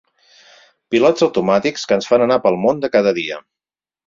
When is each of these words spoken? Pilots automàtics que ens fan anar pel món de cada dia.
Pilots 0.95 1.25
automàtics 1.27 1.85
que 1.91 1.99
ens 1.99 2.09
fan 2.13 2.25
anar 2.27 2.39
pel 2.47 2.59
món 2.65 2.83
de 2.87 2.93
cada 2.97 3.15
dia. 3.21 3.41